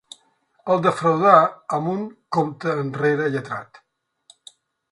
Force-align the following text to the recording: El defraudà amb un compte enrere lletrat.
El 0.75 0.79
defraudà 0.85 1.33
amb 1.77 1.91
un 1.93 2.01
compte 2.37 2.73
enrere 2.85 3.31
lletrat. 3.35 3.81